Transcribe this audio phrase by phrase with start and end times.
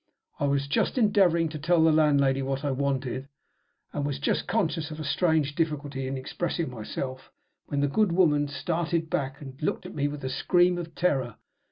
[0.39, 3.27] I was just endeavoring to tell the landlady what I wanted
[3.93, 7.29] and was just conscious o f a strange difficulty in expressing myself,
[7.67, 11.35] when the good woman started back, and looked at me with a scream of terror.